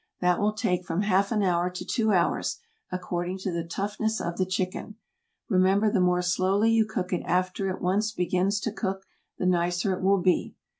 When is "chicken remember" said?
4.47-5.91